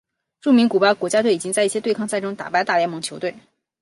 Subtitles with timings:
[0.41, 3.35] 著名古巴国家队已经在一些对抗赛中打败大联盟球队。